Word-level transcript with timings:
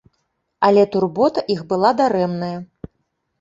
Але 0.67 0.85
турбота 0.95 1.43
іх 1.57 1.61
была 1.75 1.93
дарэмная. 2.01 2.57